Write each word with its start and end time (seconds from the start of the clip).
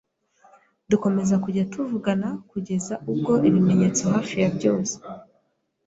dukomeza 0.89 1.35
kujya 1.43 1.63
tuvugana 1.73 2.29
kugeza 2.51 2.93
ubwo 3.11 3.33
ibimenyetso 3.47 4.01
hafi 4.13 4.35
ya 4.43 4.49
byose 4.57 4.95